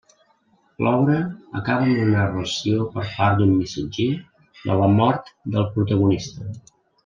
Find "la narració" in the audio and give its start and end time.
1.99-2.87